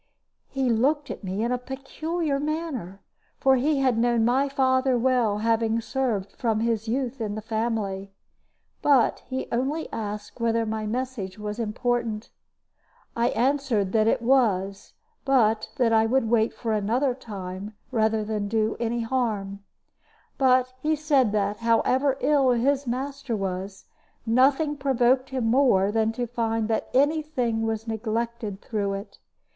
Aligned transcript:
He 0.49 0.67
looked 0.67 1.11
at 1.11 1.23
me 1.23 1.43
in 1.43 1.51
a 1.51 1.59
peculiar 1.59 2.39
manner, 2.39 3.01
for 3.37 3.55
he 3.57 3.77
had 3.81 3.99
known 3.99 4.25
my 4.25 4.49
father 4.49 4.97
well, 4.97 5.37
having 5.37 5.79
served 5.79 6.31
from 6.31 6.61
his 6.61 6.87
youth 6.87 7.21
in 7.21 7.35
the 7.35 7.39
family; 7.43 8.11
but 8.81 9.21
he 9.27 9.47
only 9.51 9.87
asked 9.93 10.39
whether 10.41 10.65
my 10.65 10.87
message 10.87 11.37
was 11.37 11.59
important. 11.59 12.31
I 13.15 13.27
answered 13.29 13.91
that 13.91 14.07
it 14.07 14.23
was, 14.23 14.93
but 15.23 15.69
that 15.77 15.93
I 15.93 16.07
would 16.07 16.27
wait 16.31 16.51
for 16.51 16.73
another 16.73 17.13
time 17.13 17.75
rather 17.91 18.23
than 18.23 18.47
do 18.47 18.75
any 18.79 19.01
harm. 19.01 19.59
But 20.39 20.73
he 20.79 20.95
said 20.95 21.31
that, 21.33 21.57
however 21.57 22.17
ill 22.21 22.49
his 22.53 22.87
master 22.87 23.35
was, 23.35 23.85
nothing 24.25 24.77
provoked 24.77 25.29
him 25.29 25.45
more 25.45 25.91
than 25.91 26.11
to 26.13 26.25
find 26.25 26.67
that 26.69 26.89
any 26.91 27.21
thing 27.21 27.61
was 27.67 27.87
neglected 27.87 28.61
through 28.61 28.93
it. 28.93 29.19